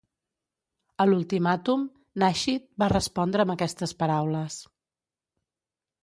[1.03, 1.83] A l'ultimàtum,
[2.23, 4.57] Nasheed va respondre amb aquestes paraules.